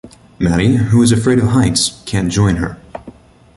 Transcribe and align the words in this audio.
Maddie, 0.39 0.77
who 0.77 1.03
is 1.03 1.11
afraid 1.11 1.37
of 1.37 1.49
heights, 1.49 2.01
can't 2.07 2.31
join 2.31 2.55
her. 2.55 2.79